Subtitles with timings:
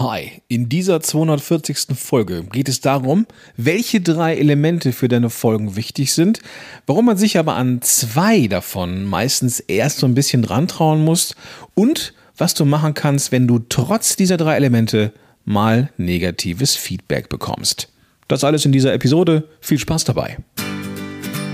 [0.00, 1.88] Hi, in dieser 240.
[1.94, 3.26] Folge geht es darum,
[3.58, 6.40] welche drei Elemente für deine Folgen wichtig sind,
[6.86, 11.36] warum man sich aber an zwei davon meistens erst so ein bisschen dran trauen muss
[11.74, 15.12] und was du machen kannst, wenn du trotz dieser drei Elemente
[15.44, 17.92] mal negatives Feedback bekommst.
[18.26, 19.50] Das alles in dieser Episode.
[19.60, 20.38] Viel Spaß dabei.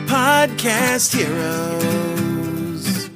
[0.07, 3.11] Podcast Heroes.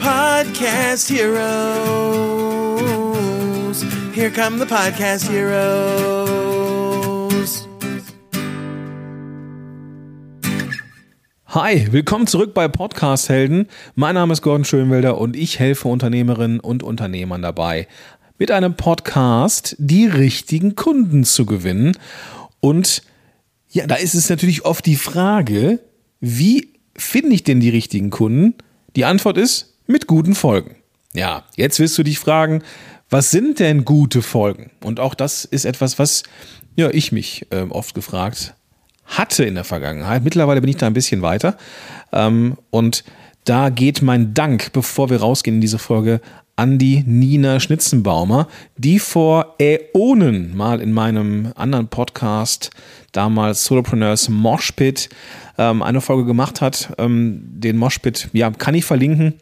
[0.00, 2.73] Podcast Heroes.
[4.14, 5.66] Here come the Podcast Heroes.
[11.48, 13.66] Hi, willkommen zurück bei Podcast Helden.
[13.96, 17.88] Mein Name ist Gordon Schönwelder und ich helfe Unternehmerinnen und Unternehmern dabei,
[18.38, 21.98] mit einem Podcast die richtigen Kunden zu gewinnen.
[22.60, 23.02] Und
[23.68, 25.80] ja, da ist es natürlich oft die Frage,
[26.20, 28.54] wie finde ich denn die richtigen Kunden?
[28.94, 30.76] Die Antwort ist mit guten Folgen.
[31.14, 32.62] Ja, jetzt wirst du dich fragen,
[33.08, 34.70] was sind denn gute Folgen?
[34.82, 36.24] Und auch das ist etwas, was
[36.76, 38.54] ja, ich mich äh, oft gefragt
[39.04, 40.24] hatte in der Vergangenheit.
[40.24, 41.56] Mittlerweile bin ich da ein bisschen weiter.
[42.12, 43.04] Ähm, und
[43.44, 46.20] da geht mein Dank, bevor wir rausgehen in diese Folge,
[46.56, 52.70] an die Nina Schnitzenbaumer, die vor Äonen mal in meinem anderen Podcast,
[53.12, 55.08] damals Solopreneurs Moshpit,
[55.58, 56.94] ähm, eine Folge gemacht hat.
[56.98, 59.34] Ähm, den Moshpit, ja, kann ich verlinken.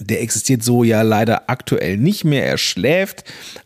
[0.00, 2.44] Der existiert so ja leider aktuell nicht mehr.
[2.46, 3.24] Er schläft.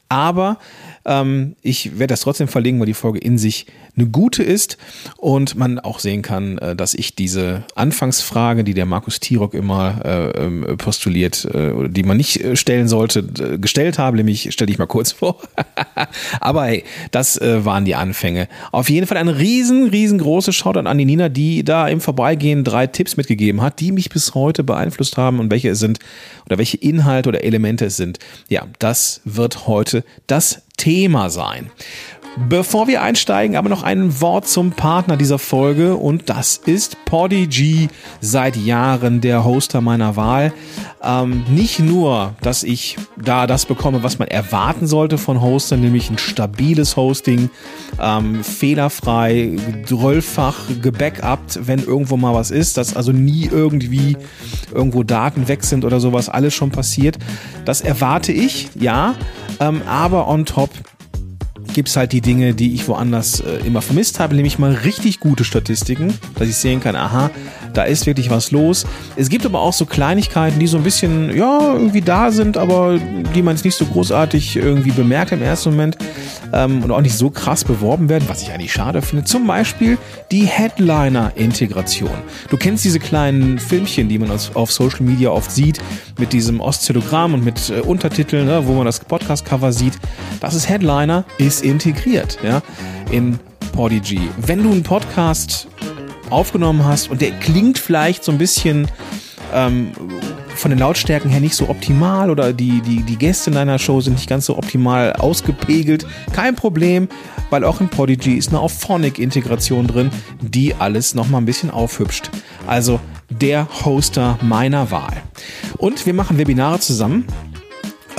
[0.09, 0.59] Aber
[1.05, 4.79] ähm, ich werde das trotzdem verlinken, weil die Folge in sich eine gute ist
[5.17, 10.01] und man auch sehen kann, äh, dass ich diese Anfangsfrage, die der Markus Tirock immer
[10.05, 13.25] äh, ähm, postuliert, äh, die man nicht äh, stellen sollte,
[13.59, 15.41] gestellt habe, nämlich stelle ich mal kurz vor.
[16.41, 18.48] Aber hey, das äh, waren die Anfänge.
[18.73, 22.87] Auf jeden Fall ein riesen, riesengroßes Shoutout an die Nina, die da im Vorbeigehen drei
[22.87, 25.98] Tipps mitgegeben hat, die mich bis heute beeinflusst haben und welche es sind
[26.47, 28.19] oder welche Inhalte oder Elemente es sind.
[28.48, 31.70] Ja, das wird heute das Thema sein.
[32.48, 37.89] Bevor wir einsteigen, aber noch ein Wort zum Partner dieser Folge und das ist Podigy,
[38.21, 40.53] seit Jahren der Hoster meiner Wahl.
[41.03, 46.09] Ähm, nicht nur, dass ich da das bekomme, was man erwarten sollte von Hostern, nämlich
[46.09, 47.50] ein stabiles Hosting,
[48.00, 49.56] ähm, fehlerfrei,
[49.88, 54.16] dröllfach gebackupt, wenn irgendwo mal was ist, dass also nie irgendwie
[54.72, 57.19] irgendwo Daten weg sind oder sowas, alles schon passiert.
[57.65, 59.15] Das erwarte ich, ja,
[59.59, 60.71] ähm, aber on top
[61.72, 65.20] gibt es halt die Dinge, die ich woanders äh, immer vermisst habe, nämlich mal richtig
[65.20, 67.31] gute Statistiken, dass ich sehen kann, aha,
[67.72, 68.86] da ist wirklich was los.
[69.16, 72.98] Es gibt aber auch so Kleinigkeiten, die so ein bisschen, ja, irgendwie da sind, aber
[73.34, 75.97] die man jetzt nicht so großartig irgendwie bemerkt im ersten Moment
[76.53, 79.25] ähm, und auch nicht so krass beworben werden, was ich eigentlich schade finde.
[79.25, 79.98] Zum Beispiel
[80.31, 82.10] die Headliner-Integration.
[82.48, 85.81] Du kennst diese kleinen Filmchen, die man auf Social Media oft sieht,
[86.19, 89.94] mit diesem Oszillogramm und mit äh, Untertiteln, ne, wo man das Podcast-Cover sieht.
[90.41, 92.62] Das ist Headliner, ist integriert, ja,
[93.10, 93.38] in
[93.72, 94.20] Podigy.
[94.38, 95.69] Wenn du einen Podcast
[96.31, 98.89] aufgenommen hast und der klingt vielleicht so ein bisschen
[99.53, 99.93] ähm,
[100.55, 104.01] von den Lautstärken her nicht so optimal oder die, die, die Gäste in deiner Show
[104.01, 106.07] sind nicht ganz so optimal ausgepegelt.
[106.33, 107.09] Kein Problem,
[107.49, 110.11] weil auch in Podigy ist eine Auphonic-Integration drin,
[110.41, 112.31] die alles nochmal ein bisschen aufhübscht.
[112.67, 115.23] Also der Hoster meiner Wahl.
[115.79, 117.27] Und wir machen Webinare zusammen.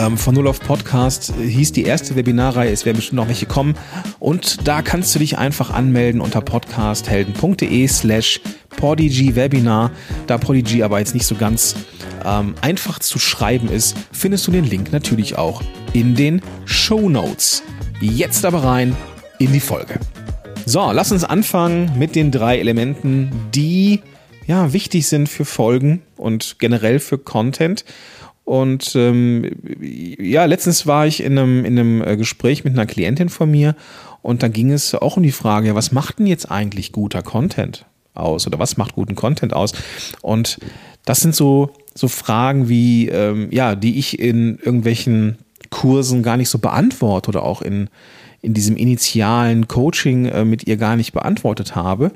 [0.02, 3.76] Ähm, von Null auf Podcast hieß die erste Webinarreihe, es werden bestimmt noch welche kommen.
[4.20, 8.42] Und da kannst du dich einfach anmelden unter podcasthelden.de slash
[8.78, 9.92] Podigy Webinar.
[10.26, 11.76] Da Podigy aber jetzt nicht so ganz
[12.26, 15.62] ähm, einfach zu schreiben ist, findest du den Link natürlich auch
[15.94, 17.62] in den Show Notes.
[18.00, 18.96] Jetzt aber rein
[19.38, 20.00] in die Folge.
[20.66, 24.02] So, lass uns anfangen mit den drei Elementen, die
[24.48, 27.86] ja wichtig sind für Folgen und generell für Content.
[28.44, 33.30] Und ähm, ja, letztens war ich in einem, in einem äh, Gespräch mit einer Klientin
[33.30, 33.76] von mir
[34.22, 37.86] und da ging es auch um die Frage, was macht denn jetzt eigentlich guter Content
[38.14, 39.74] aus oder was macht guten Content aus?
[40.22, 40.60] Und
[41.06, 45.38] das sind so, so Fragen wie, ähm, ja, die ich in irgendwelchen
[45.70, 47.90] Kursen gar nicht so beantworte oder auch in,
[48.42, 52.12] in diesem initialen Coaching äh, mit ihr gar nicht beantwortet habe,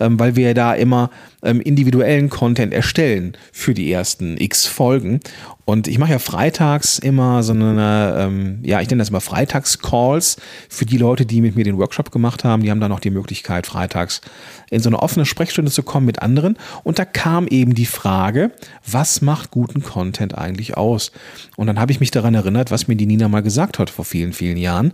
[0.00, 1.10] ähm, weil wir da immer
[1.42, 5.20] ähm, individuellen Content erstellen für die ersten x Folgen.
[5.64, 10.38] Und ich mache ja freitags immer so eine, ähm, ja, ich nenne das immer Freitags-Calls
[10.68, 12.62] für die Leute, die mit mir den Workshop gemacht haben.
[12.62, 14.22] Die haben dann noch die Möglichkeit, freitags
[14.70, 16.56] in so eine offene Sprechstunde zu kommen mit anderen.
[16.84, 18.50] Und da kam eben die Frage,
[18.90, 21.12] was macht guten Content eigentlich aus?
[21.56, 24.06] Und dann habe ich mich daran erinnert, was mir die Nina mal gesagt hat vor
[24.06, 24.92] vielen, vielen Jahren.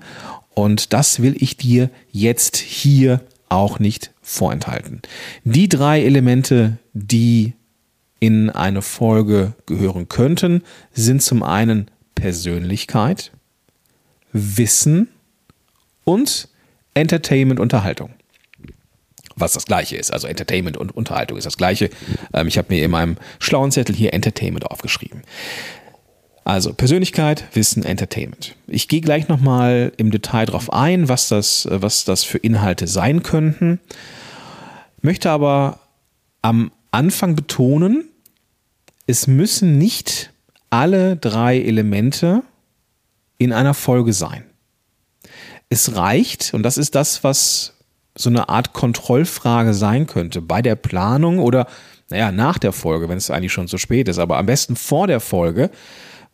[0.55, 5.03] Und das will ich dir jetzt hier auch nicht vorenthalten.
[5.45, 7.53] Die drei Elemente, die
[8.19, 10.63] in eine Folge gehören könnten,
[10.93, 13.33] sind zum einen Persönlichkeit,
[14.33, 15.09] Wissen
[16.05, 16.49] und
[16.95, 18.11] Entertainment, Unterhaltung.
[19.37, 20.13] Was das gleiche ist.
[20.13, 21.91] Also Entertainment und Unterhaltung ist das gleiche.
[22.33, 25.23] Ähm, ich habe mir in meinem schlauen Zettel hier Entertainment aufgeschrieben.
[26.45, 28.55] Also Persönlichkeit, Wissen, Entertainment.
[28.67, 33.23] Ich gehe gleich nochmal im Detail darauf ein, was das, was das für Inhalte sein
[33.23, 33.81] könnten.
[35.01, 35.81] Möchte aber
[36.43, 38.05] am Anfang betonen,
[39.07, 40.33] es müssen nicht
[40.69, 42.43] alle drei Elemente
[43.39, 44.45] in einer Folge sein.
[45.71, 47.73] Es reicht, und das ist das, was
[48.15, 51.67] so eine Art Kontrollfrage sein könnte, bei der Planung oder,
[52.11, 55.07] naja, nach der Folge, wenn es eigentlich schon zu spät ist, aber am besten vor
[55.07, 55.71] der Folge,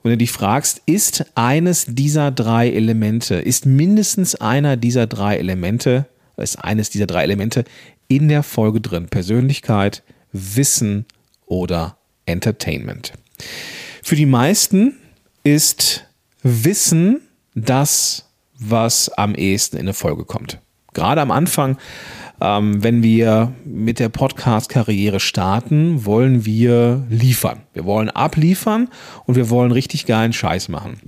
[0.03, 6.07] wenn du dich fragst, ist eines dieser drei Elemente, ist mindestens einer dieser drei Elemente,
[6.37, 7.65] ist eines dieser drei Elemente
[8.09, 9.09] in der Folge drin?
[9.09, 10.03] Persönlichkeit,
[10.33, 11.05] Wissen
[11.47, 13.13] oder Entertainment.
[14.03, 14.97] Für die meisten
[15.45, 16.07] ist
[16.43, 17.21] Wissen
[17.55, 20.59] das, was am ehesten in eine Folge kommt.
[20.95, 21.77] Gerade am Anfang
[22.41, 27.61] ähm, wenn wir mit der Podcast-Karriere starten, wollen wir liefern.
[27.73, 28.89] Wir wollen abliefern
[29.27, 31.01] und wir wollen richtig geilen Scheiß machen.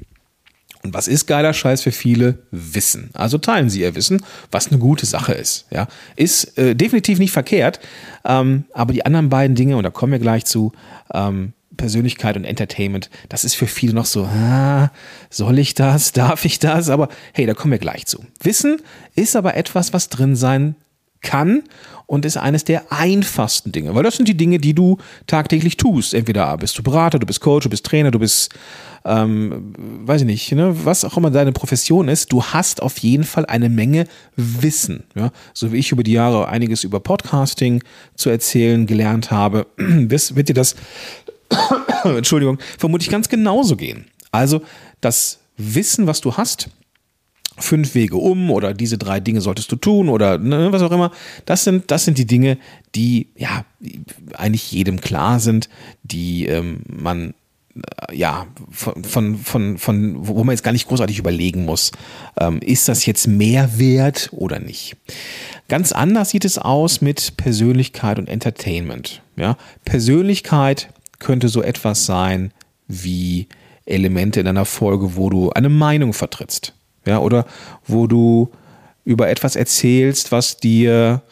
[0.83, 2.39] Und was ist geiler Scheiß für viele?
[2.51, 3.11] Wissen.
[3.15, 5.67] Also teilen Sie Ihr Wissen, was eine gute Sache ist.
[5.71, 5.87] Ja,
[6.17, 7.79] ist äh, definitiv nicht verkehrt.
[8.25, 10.73] Ähm, aber die anderen beiden Dinge, und da kommen wir gleich zu,
[11.15, 14.91] ähm, Persönlichkeit und Entertainment, das ist für viele noch so, ah,
[15.31, 16.91] soll ich das, darf ich das?
[16.91, 18.25] Aber hey, da kommen wir gleich zu.
[18.43, 18.81] Wissen
[19.15, 20.75] ist aber etwas, was drin sein
[21.23, 21.63] kann
[22.07, 26.13] und ist eines der einfachsten Dinge, weil das sind die Dinge, die du tagtäglich tust.
[26.13, 28.53] Entweder bist du Berater, du bist Coach, du bist Trainer, du bist,
[29.05, 29.73] ähm,
[30.05, 33.47] weiß ich nicht, ne, was auch immer deine Profession ist, du hast auf jeden Fall
[33.47, 35.05] eine Menge Wissen.
[35.15, 35.31] Ja?
[35.55, 37.83] So wie ich über die Jahre einiges über Podcasting
[38.15, 40.77] zu erzählen gelernt habe, wird dir das,
[42.05, 44.07] Entschuldigung, vermutlich ganz genauso gehen.
[44.33, 44.63] Also
[45.01, 46.69] das Wissen, was du hast,
[47.59, 51.11] fünf Wege um oder diese drei Dinge solltest du tun oder ne, was auch immer.
[51.47, 52.59] Das sind, das sind die Dinge,
[52.95, 53.65] die ja
[54.35, 55.69] eigentlich jedem klar sind,
[56.03, 57.35] die ähm, man
[57.75, 61.93] äh, ja, von, von, von, von, wo man jetzt gar nicht großartig überlegen muss,
[62.39, 64.97] ähm, ist das jetzt mehr wert oder nicht.
[65.69, 69.23] Ganz anders sieht es aus mit Persönlichkeit und Entertainment.
[69.37, 69.57] Ja?
[69.85, 70.89] Persönlichkeit
[71.19, 72.53] könnte so etwas sein
[72.89, 73.49] wie
[73.87, 76.75] Elemente in einer Folge, wo du eine Meinung vertrittst
[77.07, 77.47] ja, oder
[77.87, 78.51] wo du
[79.05, 81.23] über etwas erzählst, was dir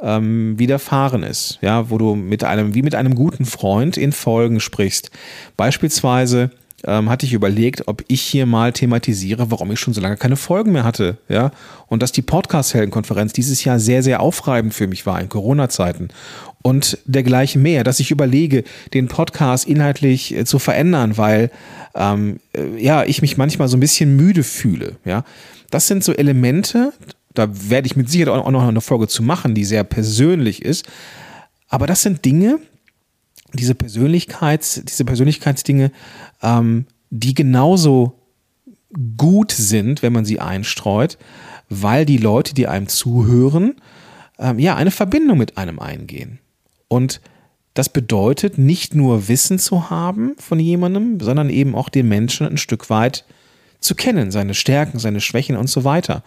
[0.00, 4.60] ähm, widerfahren ist, ja, wo du mit einem, wie mit einem guten Freund in Folgen
[4.60, 5.10] sprichst.
[5.56, 6.50] Beispielsweise
[6.84, 10.36] ähm, hatte ich überlegt, ob ich hier mal thematisiere, warum ich schon so lange keine
[10.36, 11.52] Folgen mehr hatte, ja,
[11.86, 16.08] und dass die Podcast-Heldenkonferenz dieses Jahr sehr, sehr aufreibend für mich war in Corona-Zeiten
[16.62, 18.64] und dergleichen mehr, dass ich überlege,
[18.94, 21.50] den Podcast inhaltlich äh, zu verändern, weil
[21.94, 24.96] ähm, äh, ja ich mich manchmal so ein bisschen müde fühle.
[25.04, 25.24] Ja,
[25.70, 26.92] das sind so Elemente.
[27.34, 30.86] Da werde ich mit Sicherheit auch noch eine Folge zu machen, die sehr persönlich ist.
[31.68, 32.58] Aber das sind Dinge,
[33.52, 35.92] diese Persönlichkeits, diese Persönlichkeitsdinge,
[36.42, 38.18] ähm, die genauso
[39.16, 41.18] gut sind, wenn man sie einstreut,
[41.68, 43.76] weil die Leute, die einem zuhören,
[44.38, 46.38] ähm, ja eine Verbindung mit einem eingehen.
[46.88, 47.20] Und
[47.74, 52.58] das bedeutet nicht nur Wissen zu haben von jemandem, sondern eben auch den Menschen ein
[52.58, 53.24] Stück weit
[53.80, 56.22] zu kennen, seine Stärken, seine Schwächen und so weiter.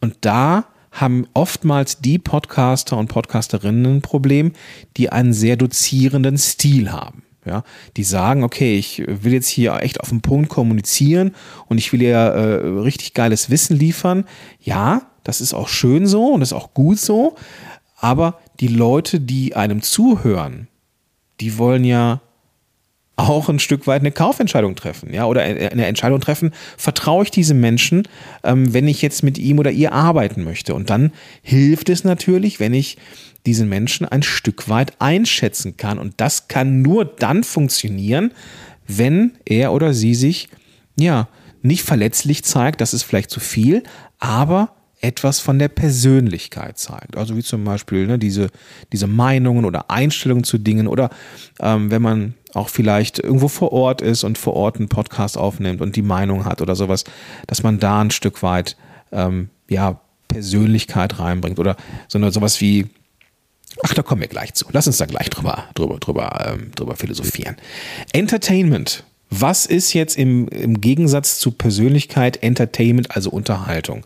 [0.00, 4.52] Und da haben oftmals die Podcaster und Podcasterinnen ein Problem,
[4.96, 7.22] die einen sehr dozierenden Stil haben.
[7.46, 7.64] Ja,
[7.96, 11.34] die sagen, okay, ich will jetzt hier echt auf den Punkt kommunizieren
[11.68, 14.24] und ich will ja äh, richtig geiles Wissen liefern.
[14.60, 17.36] Ja, das ist auch schön so und ist auch gut so,
[17.96, 20.68] aber die Leute, die einem zuhören,
[21.40, 22.20] die wollen ja
[23.28, 27.60] auch ein Stück weit eine Kaufentscheidung treffen, ja, oder eine Entscheidung treffen, vertraue ich diesem
[27.60, 28.04] Menschen,
[28.44, 30.74] ähm, wenn ich jetzt mit ihm oder ihr arbeiten möchte.
[30.74, 31.12] Und dann
[31.42, 32.96] hilft es natürlich, wenn ich
[33.46, 35.98] diesen Menschen ein Stück weit einschätzen kann.
[35.98, 38.32] Und das kann nur dann funktionieren,
[38.86, 40.48] wenn er oder sie sich,
[40.98, 41.28] ja,
[41.62, 43.82] nicht verletzlich zeigt, das ist vielleicht zu viel,
[44.18, 47.16] aber etwas von der Persönlichkeit zeigt.
[47.16, 48.50] Also wie zum Beispiel ne, diese,
[48.92, 51.10] diese Meinungen oder Einstellungen zu Dingen oder
[51.60, 55.80] ähm, wenn man auch vielleicht irgendwo vor Ort ist und vor Ort einen Podcast aufnimmt
[55.80, 57.04] und die Meinung hat oder sowas,
[57.46, 58.76] dass man da ein Stück weit
[59.12, 61.76] ähm, ja, Persönlichkeit reinbringt oder
[62.08, 62.86] so sowas wie
[63.82, 64.66] Ach, da kommen wir gleich zu.
[64.72, 67.56] Lass uns da gleich drüber, drüber, drüber, ähm, drüber philosophieren.
[68.12, 69.04] Entertainment.
[69.30, 74.04] Was ist jetzt im, im Gegensatz zu Persönlichkeit Entertainment, also Unterhaltung?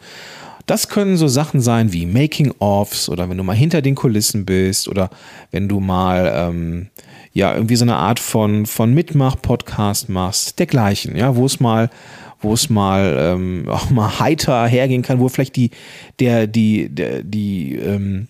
[0.67, 4.89] Das können so Sachen sein wie Making-ofs oder wenn du mal hinter den Kulissen bist
[4.89, 5.11] oder
[5.51, 6.89] wenn du mal ähm,
[7.33, 11.91] ja irgendwie so eine Art von, von Mitmach-Podcast machst, dergleichen, ja, wo es mal
[12.45, 15.71] wo es mal ähm, auch mal heiter hergehen kann, wo vielleicht die,
[16.21, 18.29] der, die, der, die, ähm,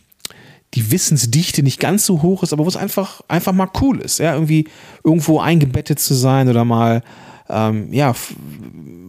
[0.74, 4.18] die Wissensdichte nicht ganz so hoch ist, aber wo es einfach, einfach mal cool ist,
[4.18, 4.68] ja, irgendwie
[5.04, 7.02] irgendwo eingebettet zu sein oder mal,
[7.48, 8.14] ähm, ja,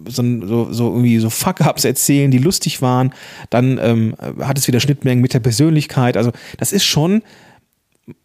[0.07, 3.13] so, so, irgendwie so Fuck-Ups erzählen, die lustig waren,
[3.49, 7.23] dann ähm, hat es wieder Schnittmengen mit der Persönlichkeit, also das ist schon,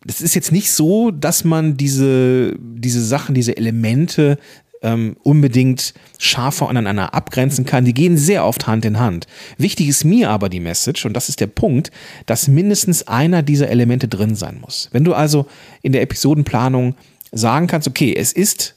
[0.04, 4.38] das ist jetzt nicht so, dass man diese, diese Sachen, diese Elemente
[4.82, 7.84] ähm, unbedingt scharf voneinander abgrenzen kann.
[7.84, 9.26] Die gehen sehr oft Hand in Hand.
[9.58, 11.90] Wichtig ist mir aber die Message, und das ist der Punkt,
[12.26, 14.88] dass mindestens einer dieser Elemente drin sein muss.
[14.92, 15.46] Wenn du also
[15.82, 16.94] in der Episodenplanung
[17.32, 18.74] sagen kannst, okay, es ist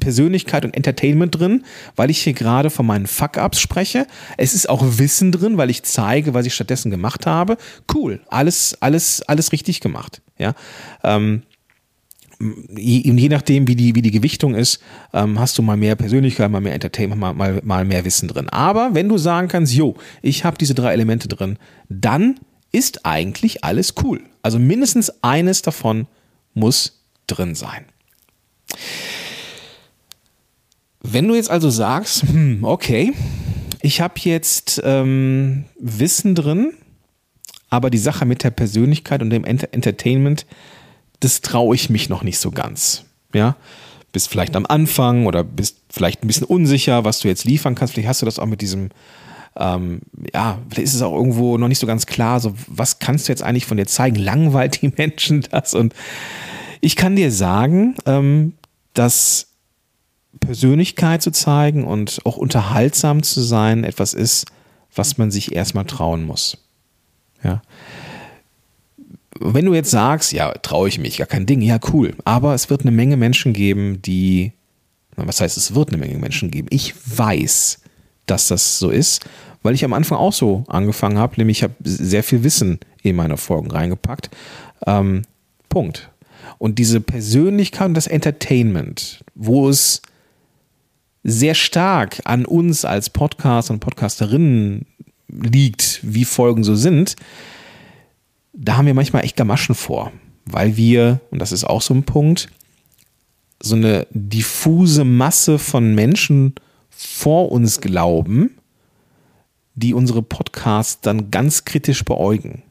[0.00, 1.64] Persönlichkeit und Entertainment drin,
[1.96, 4.06] weil ich hier gerade von meinen Fuck-Ups spreche.
[4.36, 7.56] Es ist auch Wissen drin, weil ich zeige, was ich stattdessen gemacht habe.
[7.92, 10.22] Cool, alles, alles, alles richtig gemacht.
[10.38, 10.54] Ja.
[11.02, 11.42] Ähm,
[12.76, 14.80] je, je nachdem, wie die, wie die Gewichtung ist,
[15.12, 18.48] ähm, hast du mal mehr Persönlichkeit, mal mehr Entertainment, mal, mal, mal mehr Wissen drin.
[18.48, 21.58] Aber wenn du sagen kannst, jo, ich habe diese drei Elemente drin,
[21.88, 22.38] dann
[22.72, 24.20] ist eigentlich alles cool.
[24.42, 26.06] Also mindestens eines davon
[26.54, 27.86] muss drin sein.
[31.00, 33.12] Wenn du jetzt also sagst, hm, okay,
[33.80, 36.72] ich habe jetzt ähm, Wissen drin,
[37.70, 40.46] aber die Sache mit der Persönlichkeit und dem Enter Entertainment,
[41.20, 43.04] das traue ich mich noch nicht so ganz.
[43.34, 43.56] Ja,
[44.12, 47.94] bist vielleicht am Anfang oder bist vielleicht ein bisschen unsicher, was du jetzt liefern kannst.
[47.94, 48.90] Vielleicht hast du das auch mit diesem,
[49.56, 50.00] ähm,
[50.32, 53.32] ja, vielleicht ist es auch irgendwo noch nicht so ganz klar, so was kannst du
[53.32, 54.16] jetzt eigentlich von dir zeigen?
[54.16, 55.74] Langweilt die Menschen das?
[55.74, 55.94] Und
[56.80, 58.54] ich kann dir sagen, ähm,
[58.94, 59.47] dass
[60.40, 64.46] Persönlichkeit zu zeigen und auch unterhaltsam zu sein etwas ist,
[64.94, 66.58] was man sich erstmal trauen muss.
[67.42, 67.62] Ja.
[69.40, 72.14] Wenn du jetzt sagst, ja, traue ich mich, gar kein Ding, ja, cool.
[72.24, 74.52] Aber es wird eine Menge Menschen geben, die,
[75.16, 76.68] was heißt, es wird eine Menge Menschen geben.
[76.70, 77.80] Ich weiß,
[78.26, 79.24] dass das so ist,
[79.62, 83.16] weil ich am Anfang auch so angefangen habe, nämlich ich habe sehr viel Wissen in
[83.16, 84.30] meine Folgen reingepackt.
[84.86, 85.22] Ähm,
[85.68, 86.10] Punkt.
[86.58, 90.02] Und diese Persönlichkeit und das Entertainment, wo es
[91.30, 94.86] sehr stark an uns als Podcast und Podcasterinnen
[95.28, 97.16] liegt, wie Folgen so sind,
[98.52, 100.12] da haben wir manchmal echt Gamaschen vor,
[100.44, 102.48] weil wir, und das ist auch so ein Punkt,
[103.62, 106.54] so eine diffuse Masse von Menschen
[106.90, 108.56] vor uns glauben,
[109.74, 112.62] die unsere Podcasts dann ganz kritisch beäugen.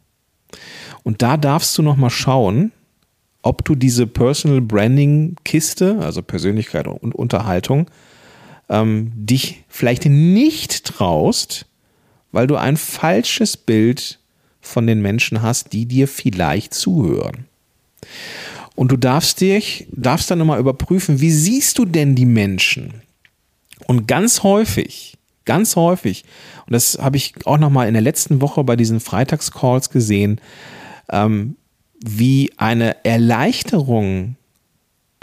[1.04, 2.72] Und da darfst du noch mal schauen,
[3.42, 7.90] ob du diese Personal Branding Kiste, also Persönlichkeit und Unterhaltung,
[8.69, 11.65] ähm, dich vielleicht nicht traust,
[12.31, 14.19] weil du ein falsches Bild
[14.62, 17.45] von den Menschen hast, die dir vielleicht zuhören.
[18.75, 23.01] Und du darfst dich, darfst dann nochmal überprüfen, wie siehst du denn die Menschen?
[23.88, 26.25] Und ganz häufig, ganz häufig,
[26.65, 30.41] und das habe ich auch nochmal in der letzten Woche bei diesen Freitagscalls gesehen,
[31.09, 31.55] ähm,
[32.03, 34.36] wie eine Erleichterung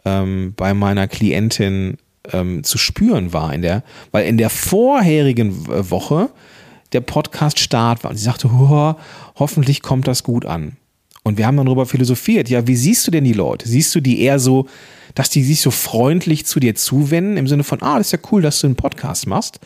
[0.04, 1.98] ähm, bei meiner Klientin
[2.32, 6.30] ähm, zu spüren war in der, weil in der vorherigen Woche
[6.92, 8.50] der Podcast Start war und sie sagte,
[9.36, 10.76] hoffentlich kommt das gut an.
[11.24, 13.66] Und wir haben dann darüber philosophiert, ja, wie siehst du denn die Leute?
[13.66, 14.68] Siehst du die eher so,
[15.14, 18.18] dass die sich so freundlich zu dir zuwenden, im Sinne von, ah, das ist ja
[18.30, 19.58] cool, dass du einen Podcast machst?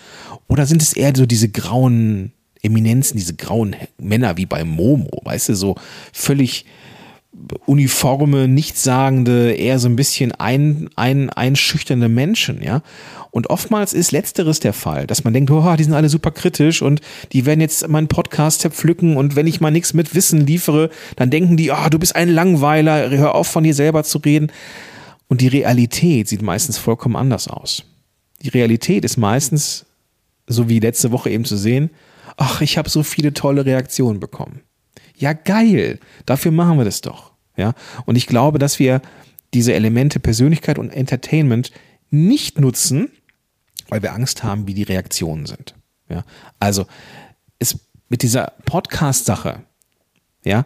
[0.47, 5.50] Oder sind es eher so diese grauen Eminenzen, diese grauen Männer wie bei Momo, weißt
[5.50, 5.75] du, so
[6.12, 6.65] völlig
[7.66, 12.83] uniforme, nichtssagende, eher so ein bisschen ein, ein, einschüchternde Menschen, ja.
[13.30, 16.83] Und oftmals ist letzteres der Fall, dass man denkt, oh, die sind alle super kritisch
[16.83, 17.00] und
[17.33, 21.30] die werden jetzt meinen Podcast zerpflücken und wenn ich mal nichts mit Wissen liefere, dann
[21.30, 24.50] denken die, oh, du bist ein Langweiler, hör auf von dir selber zu reden.
[25.28, 27.85] Und die Realität sieht meistens vollkommen anders aus.
[28.40, 29.85] Die Realität ist meistens,
[30.47, 31.90] so wie letzte Woche eben zu sehen,
[32.38, 34.62] ach, ich habe so viele tolle Reaktionen bekommen.
[35.19, 35.99] Ja, geil.
[36.27, 37.33] Dafür machen wir das doch.
[37.57, 37.75] Ja.
[38.07, 39.03] Und ich glaube, dass wir
[39.55, 41.73] diese Elemente Persönlichkeit und Entertainment
[42.11, 43.11] nicht nutzen,
[43.89, 45.75] weil wir Angst haben, wie die Reaktionen sind.
[46.09, 46.25] Ja.
[46.61, 46.87] Also,
[47.59, 49.63] es, mit dieser Podcast-Sache,
[50.45, 50.65] ja,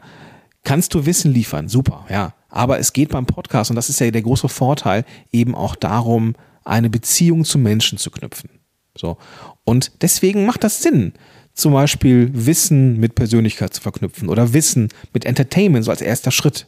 [0.64, 1.68] kannst du Wissen liefern.
[1.68, 2.06] Super.
[2.08, 2.34] Ja.
[2.48, 6.34] Aber es geht beim Podcast, und das ist ja der große Vorteil, eben auch darum,
[6.64, 8.50] eine Beziehung zu Menschen zu knüpfen.
[8.96, 9.16] So.
[9.64, 11.14] Und deswegen macht das Sinn,
[11.54, 16.66] zum Beispiel Wissen mit Persönlichkeit zu verknüpfen oder Wissen mit Entertainment so als erster Schritt.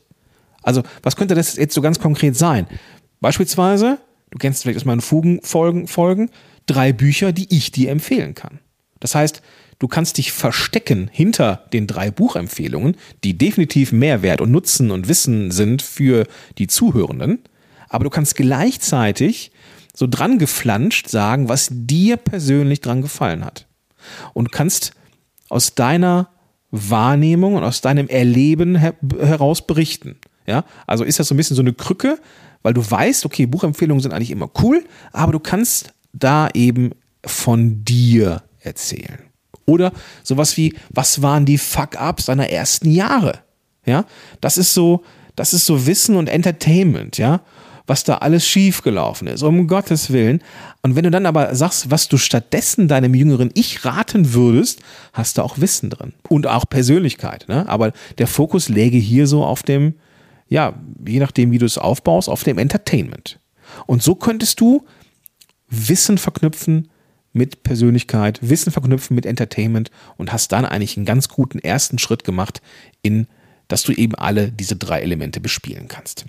[0.62, 2.66] Also, was könnte das jetzt so ganz konkret sein?
[3.20, 3.98] Beispielsweise,
[4.30, 6.30] du kennst vielleicht aus meinen Fugenfolgen, Folgen,
[6.66, 8.60] drei Bücher, die ich dir empfehlen kann.
[9.00, 9.42] Das heißt,
[9.78, 15.50] du kannst dich verstecken hinter den drei Buchempfehlungen, die definitiv Mehrwert und Nutzen und Wissen
[15.50, 16.26] sind für
[16.58, 17.40] die Zuhörenden,
[17.88, 19.52] aber du kannst gleichzeitig
[19.94, 23.66] so dran geflanscht sagen, was dir persönlich dran gefallen hat.
[24.32, 24.92] Und kannst
[25.48, 26.28] aus deiner
[26.70, 30.16] Wahrnehmung und aus deinem Erleben her heraus berichten.
[30.46, 32.18] Ja, also ist das so ein bisschen so eine Krücke,
[32.62, 36.90] weil du weißt, okay, Buchempfehlungen sind eigentlich immer cool, aber du kannst da eben
[37.24, 39.18] von dir erzählen.
[39.66, 39.92] Oder
[40.22, 43.38] sowas wie, was waren die Fuck-ups deiner ersten Jahre?
[43.86, 44.04] Ja,
[44.40, 45.04] das ist so,
[45.36, 47.40] das ist so Wissen und Entertainment, ja,
[47.86, 50.42] was da alles schiefgelaufen ist, um Gottes Willen.
[50.82, 54.80] Und wenn du dann aber sagst, was du stattdessen deinem jüngeren Ich raten würdest,
[55.12, 57.46] hast du auch Wissen drin und auch Persönlichkeit.
[57.48, 57.68] Ne?
[57.68, 59.94] Aber der Fokus läge hier so auf dem,
[60.48, 60.74] ja,
[61.06, 63.38] je nachdem, wie du es aufbaust, auf dem Entertainment.
[63.86, 64.84] Und so könntest du
[65.68, 66.88] Wissen verknüpfen
[67.32, 72.24] mit Persönlichkeit, Wissen verknüpfen mit Entertainment und hast dann eigentlich einen ganz guten ersten Schritt
[72.24, 72.62] gemacht,
[73.02, 73.26] in
[73.68, 76.26] dass du eben alle diese drei Elemente bespielen kannst.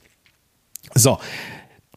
[0.93, 1.17] So,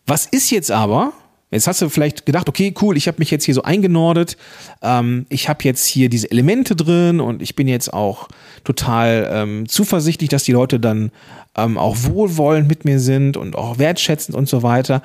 [0.07, 1.13] was ist jetzt aber?
[1.51, 4.37] Jetzt hast du vielleicht gedacht, okay, cool, ich habe mich jetzt hier so eingenordet,
[4.83, 8.29] ähm, ich habe jetzt hier diese Elemente drin und ich bin jetzt auch
[8.65, 11.11] total ähm, zuversichtlich, dass die Leute dann
[11.57, 15.03] ähm, auch wohlwollend mit mir sind und auch wertschätzend und so weiter.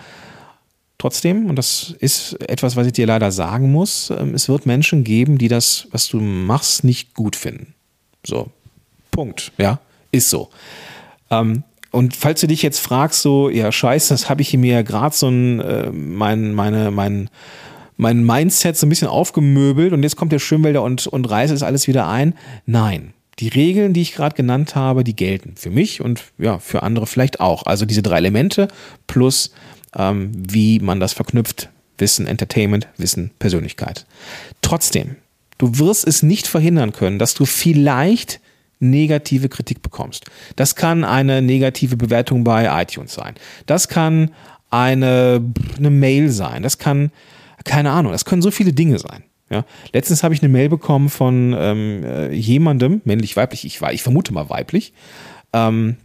[0.97, 5.05] Trotzdem, und das ist etwas, was ich dir leider sagen muss, ähm, es wird Menschen
[5.05, 7.73] geben, die das, was du machst, nicht gut finden.
[8.25, 8.49] So,
[9.11, 9.79] Punkt, ja,
[10.11, 10.49] ist so.
[11.93, 15.27] Und falls du dich jetzt fragst, so, ja, scheiße, das habe ich mir gerade so
[15.27, 17.29] ein, äh, mein, meine, mein,
[17.97, 21.61] mein Mindset so ein bisschen aufgemöbelt und jetzt kommt der Schwimmwälder und, und reißt es
[21.61, 22.33] alles wieder ein.
[22.65, 23.13] Nein.
[23.37, 27.05] Die Regeln, die ich gerade genannt habe, die gelten für mich und ja, für andere
[27.05, 27.67] vielleicht auch.
[27.67, 28.69] Also diese drei Elemente
[29.05, 29.51] plus
[29.95, 31.69] ähm, wie man das verknüpft.
[31.99, 34.07] Wissen, Entertainment, Wissen, Persönlichkeit.
[34.63, 35.17] Trotzdem,
[35.59, 38.39] du wirst es nicht verhindern können, dass du vielleicht
[38.83, 40.25] negative Kritik bekommst.
[40.55, 43.35] Das kann eine negative Bewertung bei iTunes sein.
[43.65, 44.31] Das kann
[44.69, 45.41] eine,
[45.77, 46.63] eine Mail sein.
[46.63, 47.11] Das kann,
[47.63, 49.23] keine Ahnung, das können so viele Dinge sein.
[49.49, 54.01] Ja, letztens habe ich eine Mail bekommen von ähm, äh, jemandem, männlich, weiblich, ich ich
[54.01, 54.93] vermute mal weiblich,
[55.51, 55.97] ähm,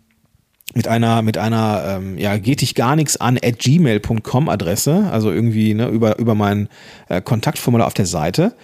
[0.75, 5.33] mit einer, mit einer, ähm, ja, geht dich gar nichts an at gmail.com Adresse, also
[5.33, 6.69] irgendwie ne, über, über mein
[7.09, 8.55] äh, Kontaktformular auf der Seite,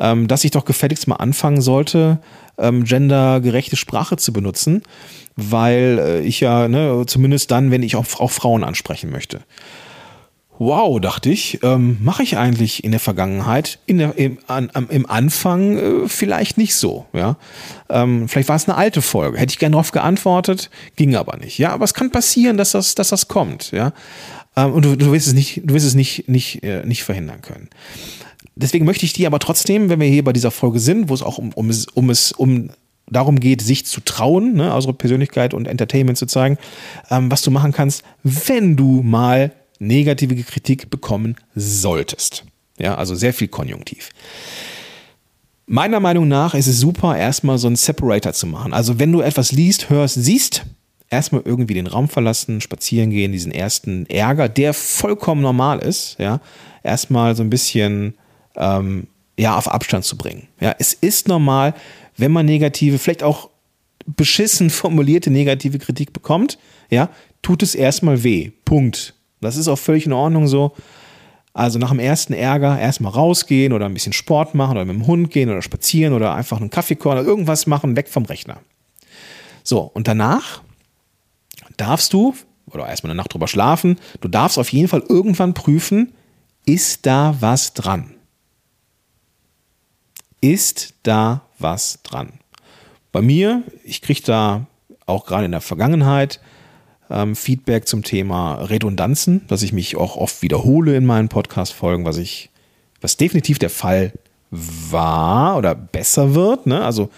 [0.00, 2.18] ähm, dass ich doch gefälligst mal anfangen sollte,
[2.58, 4.82] ähm, gendergerechte Sprache zu benutzen,
[5.36, 9.40] weil äh, ich ja, ne, zumindest dann, wenn ich auch, auch Frauen ansprechen möchte.
[10.62, 15.08] Wow, dachte ich, ähm, mache ich eigentlich in der Vergangenheit, in der, im, an, im
[15.08, 17.06] Anfang äh, vielleicht nicht so.
[17.14, 17.36] Ja,
[17.88, 21.56] ähm, vielleicht war es eine alte Folge, hätte ich gerne darauf geantwortet, ging aber nicht.
[21.56, 23.70] Ja, aber es kann passieren, dass das, dass das kommt.
[23.70, 23.94] Ja,
[24.54, 27.40] ähm, und du, du wirst es nicht, du wirst es nicht, nicht, äh, nicht verhindern
[27.40, 27.70] können.
[28.54, 31.22] Deswegen möchte ich dir aber trotzdem, wenn wir hier bei dieser Folge sind, wo es
[31.22, 32.70] auch um, um, es, um es um
[33.10, 36.58] darum geht, sich zu trauen, ne, also Persönlichkeit und Entertainment zu zeigen,
[37.10, 42.44] ähm, was du machen kannst, wenn du mal negative Kritik bekommen solltest.
[42.78, 44.10] Ja, also sehr viel Konjunktiv.
[45.66, 48.72] Meiner Meinung nach ist es super, erstmal so einen Separator zu machen.
[48.72, 50.64] Also wenn du etwas liest, hörst, siehst,
[51.10, 56.40] erstmal irgendwie den Raum verlassen, spazieren gehen, diesen ersten Ärger, der vollkommen normal ist, ja,
[56.82, 58.14] erstmal so ein bisschen
[58.56, 59.06] ähm,
[59.38, 60.48] ja, auf Abstand zu bringen.
[60.60, 61.74] Ja, es ist normal,
[62.16, 63.48] wenn man negative, vielleicht auch
[64.06, 66.58] beschissen formulierte negative Kritik bekommt,
[66.90, 67.08] ja,
[67.42, 68.50] tut es erstmal weh.
[68.64, 69.14] Punkt.
[69.40, 70.72] Das ist auch völlig in Ordnung so.
[71.52, 75.06] Also nach dem ersten Ärger erstmal rausgehen oder ein bisschen Sport machen oder mit dem
[75.06, 78.58] Hund gehen oder spazieren oder einfach einen Kaffeekorn oder irgendwas machen, weg vom Rechner.
[79.64, 80.62] So, und danach
[81.76, 82.34] darfst du,
[82.70, 86.12] oder erstmal eine Nacht drüber schlafen, du darfst auf jeden Fall irgendwann prüfen,
[86.66, 88.14] ist da was dran?
[90.40, 92.32] Ist da was dran?
[93.12, 94.66] Bei mir, ich kriege da
[95.06, 96.40] auch gerade in der Vergangenheit
[97.10, 102.16] ähm, Feedback zum Thema Redundanzen, dass ich mich auch oft wiederhole in meinen Podcast-Folgen, was
[102.16, 102.50] ich,
[103.00, 104.12] was definitiv der Fall
[104.50, 106.82] war oder besser wird, ne?
[106.82, 107.10] Also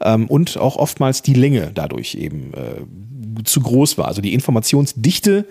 [0.00, 4.08] ähm, und auch oftmals die Länge dadurch eben äh, zu groß war.
[4.08, 5.46] Also die Informationsdichte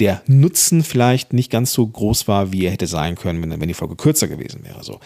[0.00, 3.68] der Nutzen vielleicht nicht ganz so groß war, wie er hätte sein können, wenn, wenn
[3.68, 4.82] die Folge kürzer gewesen wäre.
[4.82, 5.00] So.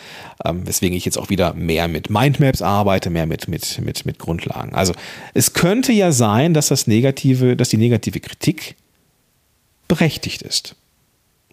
[0.44, 4.18] Ähm, weswegen ich jetzt auch wieder mehr mit Mindmaps arbeite, mehr mit, mit, mit, mit
[4.18, 4.74] Grundlagen.
[4.74, 4.94] Also
[5.34, 8.76] es könnte ja sein, dass das negative, dass die negative Kritik
[9.88, 10.76] berechtigt ist.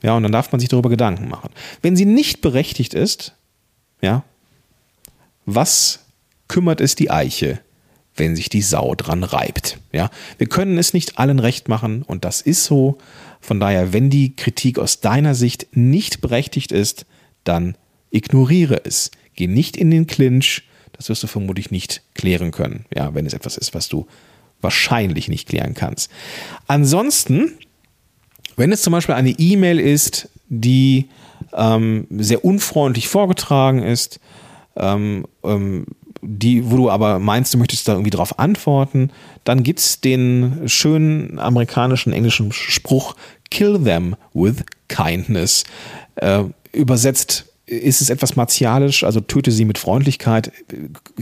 [0.02, 1.50] Ja, und dann darf man sich darüber Gedanken machen.
[1.82, 3.34] Wenn sie nicht berechtigt ist,
[4.02, 4.24] ja,
[5.46, 6.06] was
[6.48, 7.60] kümmert es die Eiche,
[8.15, 9.80] wenn sich die Sau dran reibt.
[9.91, 12.97] Ja, wir können es nicht allen recht machen und das ist so.
[13.41, 17.06] Von daher, wenn die Kritik aus deiner Sicht nicht berechtigt ist,
[17.43, 17.76] dann
[18.12, 19.12] ignoriere es.
[19.36, 20.63] Geh nicht in den Clinch.
[20.93, 22.86] Das wirst du vermutlich nicht klären können.
[22.95, 24.08] Ja, wenn es etwas ist, was du
[24.62, 26.10] wahrscheinlich nicht klären kannst.
[26.67, 27.58] Ansonsten,
[28.56, 31.10] wenn es zum Beispiel eine E-Mail ist, die
[31.54, 34.19] ähm, sehr unfreundlich vorgetragen ist,
[34.76, 35.86] ähm, ähm,
[36.26, 39.12] die, wo du aber meinst, du möchtest da irgendwie drauf antworten,
[39.44, 43.16] dann gibt es den schönen amerikanischen englischen Spruch,
[43.50, 45.64] kill them with kindness.
[46.16, 50.52] Äh, übersetzt ist es etwas martialisch, also töte sie mit Freundlichkeit,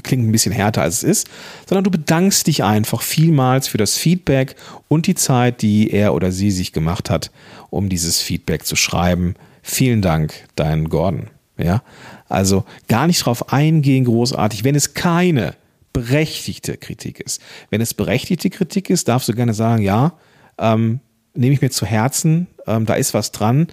[0.04, 1.30] klingt ein bisschen härter als es ist,
[1.68, 4.56] sondern du bedankst dich einfach vielmals für das Feedback
[4.88, 7.32] und die Zeit, die er oder sie sich gemacht hat,
[7.70, 9.36] um dieses Feedback zu schreiben.
[9.62, 11.28] Vielen Dank, dein Gordon.
[11.62, 11.84] Ja,
[12.30, 15.56] also gar nicht drauf eingehen, großartig, wenn es keine
[15.94, 17.42] berechtigte Kritik ist.
[17.70, 20.14] Wenn es berechtigte Kritik ist, darfst du gerne sagen, ja,
[20.58, 21.00] ähm,
[21.34, 23.68] nehme ich mir zu Herzen, ähm, da ist was dran,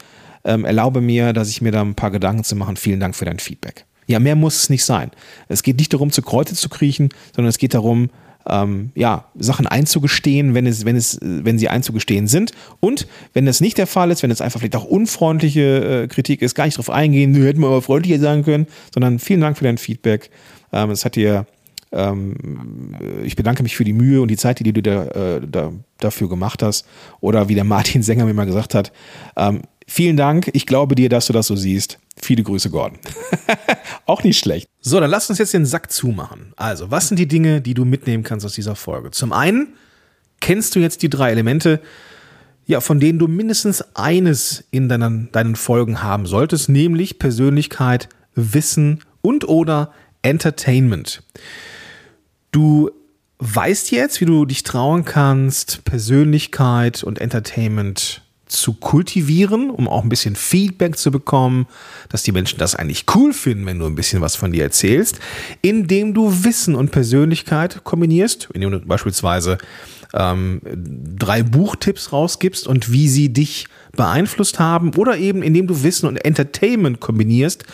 [0.44, 2.76] ähm, erlaube mir, dass ich mir da ein paar Gedanken zu machen.
[2.76, 3.84] Vielen Dank für dein Feedback.
[4.06, 5.10] Ja, mehr muss es nicht sein.
[5.48, 8.10] Es geht nicht darum, zu Kreuze zu kriechen, sondern es geht darum,
[8.46, 12.52] ähm, ja, Sachen einzugestehen, wenn es, wenn es, wenn sie einzugestehen sind.
[12.80, 16.42] Und wenn das nicht der Fall ist, wenn es einfach vielleicht auch unfreundliche äh, Kritik
[16.42, 19.58] ist, gar nicht darauf eingehen, nö, hätten wir aber freundlicher sagen können, sondern vielen Dank
[19.58, 20.30] für dein Feedback.
[20.72, 21.46] Ähm, es hat dir
[21.92, 25.72] ähm, ich bedanke mich für die Mühe und die Zeit, die du da, äh, da,
[25.98, 26.86] dafür gemacht hast.
[27.20, 28.92] Oder wie der Martin Sänger mir mal gesagt hat,
[29.36, 31.98] ähm, vielen Dank, ich glaube dir, dass du das so siehst.
[32.20, 32.98] Viele Grüße, Gordon.
[34.06, 34.68] Auch nicht schlecht.
[34.80, 36.52] So, dann lass uns jetzt den Sack zumachen.
[36.56, 39.10] Also, was sind die Dinge, die du mitnehmen kannst aus dieser Folge?
[39.10, 39.74] Zum einen
[40.40, 41.80] kennst du jetzt die drei Elemente,
[42.66, 49.00] ja, von denen du mindestens eines in deinen, deinen Folgen haben solltest, nämlich Persönlichkeit, Wissen
[49.22, 51.22] und oder Entertainment.
[52.52, 52.90] Du
[53.38, 60.08] weißt jetzt, wie du dich trauen kannst, Persönlichkeit und Entertainment zu kultivieren, um auch ein
[60.08, 61.66] bisschen Feedback zu bekommen,
[62.08, 65.18] dass die Menschen das eigentlich cool finden, wenn du ein bisschen was von dir erzählst,
[65.62, 69.58] indem du Wissen und Persönlichkeit kombinierst, indem du beispielsweise
[70.14, 76.06] ähm, drei Buchtipps rausgibst und wie sie dich beeinflusst haben, oder eben indem du Wissen
[76.06, 77.64] und Entertainment kombinierst,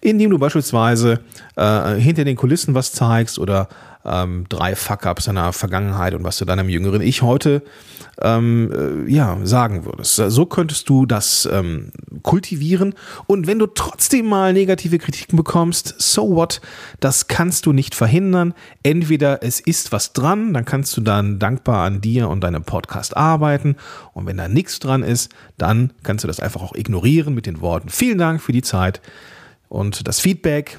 [0.00, 1.20] indem du beispielsweise
[1.56, 3.68] äh, hinter den Kulissen was zeigst oder
[4.04, 7.62] ähm, drei Fuck-ups seiner Vergangenheit und was du deinem jüngeren Ich heute
[8.22, 10.16] ähm, äh, ja, sagen würdest.
[10.16, 12.94] So könntest du das ähm, kultivieren.
[13.26, 16.60] Und wenn du trotzdem mal negative Kritiken bekommst, so what?
[17.00, 18.54] Das kannst du nicht verhindern.
[18.82, 23.16] Entweder es ist was dran, dann kannst du dann dankbar an dir und deinem Podcast
[23.16, 23.76] arbeiten.
[24.12, 27.60] Und wenn da nichts dran ist, dann kannst du das einfach auch ignorieren mit den
[27.60, 27.88] Worten.
[27.88, 29.00] Vielen Dank für die Zeit
[29.70, 30.78] und das Feedback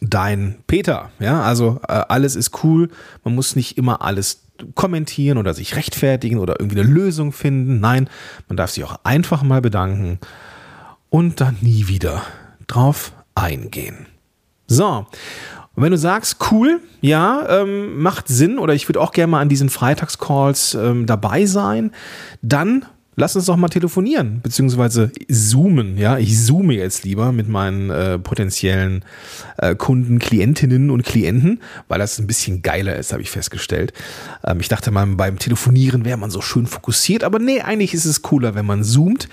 [0.00, 1.10] dein Peter.
[1.20, 2.88] Ja, also äh, alles ist cool.
[3.22, 4.42] Man muss nicht immer alles
[4.74, 7.80] kommentieren oder sich rechtfertigen oder irgendwie eine Lösung finden.
[7.80, 8.08] Nein,
[8.48, 10.18] man darf sich auch einfach mal bedanken
[11.10, 12.22] und dann nie wieder
[12.66, 14.06] drauf eingehen.
[14.66, 15.06] So.
[15.76, 19.40] Und wenn du sagst, cool, ja, ähm, macht Sinn oder ich würde auch gerne mal
[19.40, 21.90] an diesen Freitagscalls ähm, dabei sein,
[22.42, 22.86] dann
[23.16, 25.98] lass uns doch mal telefonieren, beziehungsweise zoomen.
[25.98, 29.04] Ja, ich zoome jetzt lieber mit meinen äh, potenziellen
[29.58, 33.92] äh, Kunden, Klientinnen und Klienten, weil das ein bisschen geiler ist, habe ich festgestellt.
[34.44, 38.04] Ähm, ich dachte mal, beim Telefonieren wäre man so schön fokussiert, aber nee, eigentlich ist
[38.04, 39.28] es cooler, wenn man zoomt.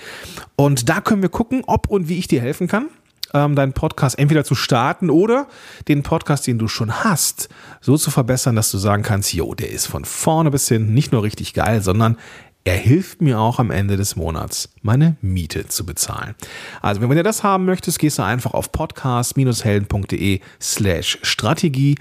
[0.55, 2.87] Und da können wir gucken, ob und wie ich dir helfen kann
[3.33, 5.47] ähm, deinen Podcast entweder zu starten oder
[5.87, 9.69] den Podcast, den du schon hast, so zu verbessern, dass du sagen kannst, jo, der
[9.69, 12.17] ist von vorne bis hin nicht nur richtig geil, sondern
[12.63, 16.35] er hilft mir auch am Ende des Monats, meine Miete zu bezahlen.
[16.81, 21.95] Also, wenn du das haben möchtest, gehst du einfach auf podcast-helden.de slash Strategie.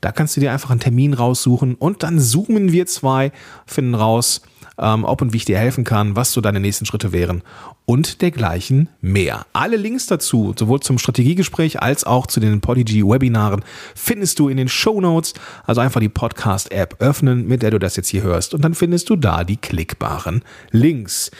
[0.00, 3.32] Da kannst du dir einfach einen Termin raussuchen und dann zoomen wir zwei,
[3.66, 4.42] finden raus,
[4.78, 7.42] ähm, ob und wie ich dir helfen kann, was so deine nächsten Schritte wären
[7.84, 9.46] und dergleichen mehr.
[9.52, 14.68] Alle Links dazu, sowohl zum Strategiegespräch als auch zu den Podigy-Webinaren, findest du in den
[14.68, 15.34] Show Notes.
[15.64, 19.08] Also einfach die Podcast-App öffnen, mit der du das jetzt hier hörst und dann findest
[19.10, 21.30] du da die klickbaren Links.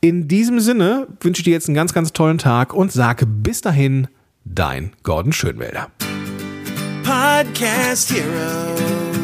[0.00, 3.60] In diesem Sinne wünsche ich dir jetzt einen ganz, ganz tollen Tag und sage bis
[3.60, 4.08] dahin,
[4.44, 5.88] dein Gordon Schönwälder.
[7.02, 9.23] Podcast Heroes.